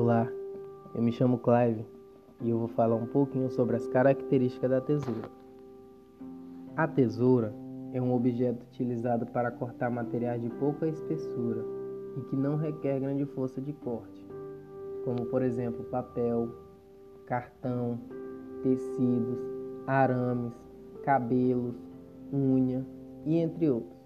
[0.00, 0.28] Olá,
[0.94, 1.84] eu me chamo Clive
[2.40, 5.28] e eu vou falar um pouquinho sobre as características da tesoura.
[6.76, 7.52] A tesoura
[7.92, 11.64] é um objeto utilizado para cortar materiais de pouca espessura
[12.16, 14.24] e que não requer grande força de corte,
[15.04, 16.48] como por exemplo papel,
[17.26, 17.98] cartão,
[18.62, 19.40] tecidos,
[19.84, 20.52] arames,
[21.02, 21.74] cabelos,
[22.32, 22.86] unha
[23.26, 23.98] e entre outros.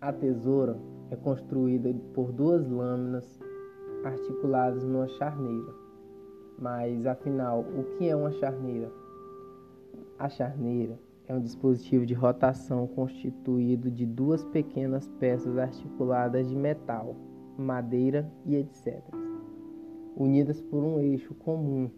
[0.00, 0.78] A tesoura
[1.10, 3.38] é construída por duas lâminas
[4.04, 5.72] articuladas numa charneira.
[6.58, 8.92] Mas afinal, o que é uma charneira?
[10.18, 17.16] A charneira é um dispositivo de rotação constituído de duas pequenas peças articuladas de metal,
[17.56, 19.02] madeira e etc.,
[20.16, 21.88] unidas por um eixo comum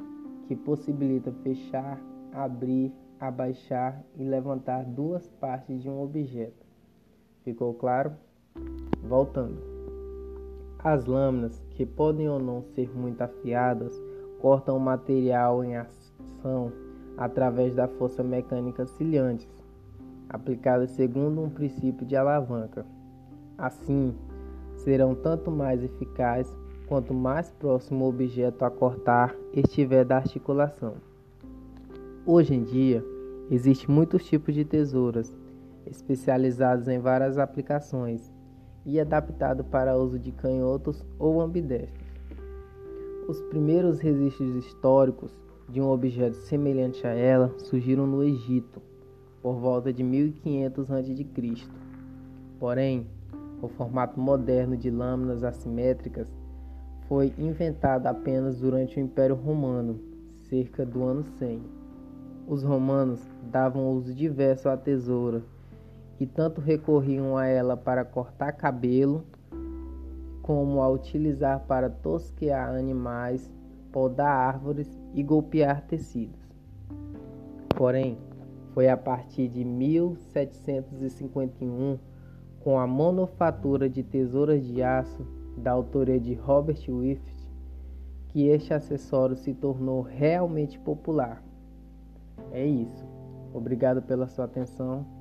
[0.47, 1.99] que possibilita fechar,
[2.33, 6.67] abrir, abaixar e levantar duas partes de um objeto.
[7.43, 8.13] Ficou claro?
[9.03, 9.72] Voltando.
[10.85, 13.93] As lâminas, que podem ou não ser muito afiadas,
[14.41, 16.73] cortam o material em ação
[17.17, 19.49] através da força mecânica cilhantes,
[20.29, 22.85] aplicada segundo um princípio de alavanca.
[23.57, 24.13] Assim,
[24.75, 26.53] serão tanto mais eficazes
[26.89, 30.95] quanto mais próximo o objeto a cortar estiver da articulação.
[32.27, 33.05] Hoje em dia,
[33.49, 35.33] existem muitos tipos de tesouras,
[35.87, 38.33] especializadas em várias aplicações
[38.85, 42.07] e adaptado para uso de canhotos ou ambidestros.
[43.29, 45.31] Os primeiros registros históricos
[45.69, 48.83] de um objeto semelhante a ela surgiram no Egito,
[49.41, 51.27] por volta de 1500 a.C.
[52.59, 53.07] Porém,
[53.61, 56.33] o formato moderno de lâminas assimétricas
[57.09, 60.01] foi inventado apenas durante o Império Romano,
[60.49, 61.61] cerca do ano 100.
[62.47, 65.43] Os romanos davam uso diverso à tesoura
[66.23, 69.25] que tanto recorriam a ela para cortar cabelo,
[70.41, 73.51] como a utilizar para tosquear animais,
[73.91, 76.39] podar árvores e golpear tecidos.
[77.77, 78.17] Porém,
[78.73, 81.99] foi a partir de 1751,
[82.61, 87.35] com a manufatura de tesouras de aço da autoria de Robert Swift,
[88.29, 91.43] que este acessório se tornou realmente popular.
[92.53, 93.05] É isso.
[93.53, 95.21] Obrigado pela sua atenção